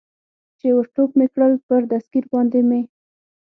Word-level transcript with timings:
چې 0.59 0.67
ور 0.75 0.85
ټوپ 0.93 1.11
مې 1.17 1.27
کړل، 1.33 1.53
پر 1.67 1.81
دستګیر 1.91 2.25
باندې 2.33 2.59
مې. 2.69 2.81